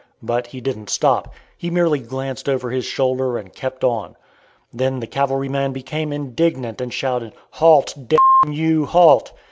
But 0.23 0.47
he 0.47 0.61
didn't 0.61 0.89
stop. 0.89 1.31
He 1.55 1.69
merely 1.69 1.99
glanced 1.99 2.49
over 2.49 2.71
his 2.71 2.85
shoulder, 2.85 3.37
and 3.37 3.53
kept 3.53 3.83
on. 3.83 4.15
Then 4.73 4.99
the 4.99 5.05
cavalryman 5.05 5.73
became 5.73 6.11
indignant 6.11 6.81
and 6.81 6.91
shouted, 6.91 7.33
"Halt, 7.51 7.93
d 8.07 8.17
n 8.47 8.51
you; 8.53 8.87
halt!" 8.87 9.31